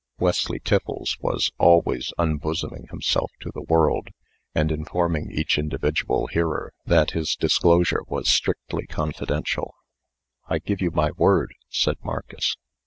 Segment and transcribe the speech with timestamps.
[0.17, 4.07] Wesley Tiffles was always unbosoming himself to the world,
[4.55, 9.75] and informing each individual hearer that his disclosure was strictly confidential.
[10.47, 12.57] "I give you my word," said Marcus.